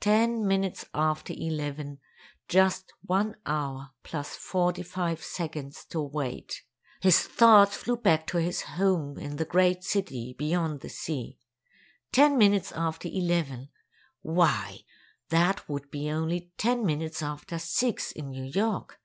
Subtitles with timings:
[0.00, 6.62] Ten minutes after eleven—just one hour plus forty five seconds to wait!
[7.02, 11.36] His thoughts flew back to his home in the great city beyond the sea.
[12.10, 14.78] Ten minutes after eleven—why
[15.28, 18.98] that would be only ten minutes after six in New York!